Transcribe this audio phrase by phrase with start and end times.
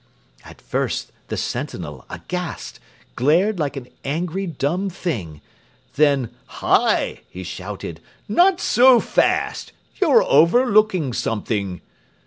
[0.43, 2.79] At first the sentinel, aghast,
[3.15, 5.41] Glared like an angry dumb thing;
[5.93, 6.31] Then
[6.63, 11.81] "Hi!" he shouted, "not so fast, You're overlooking something!"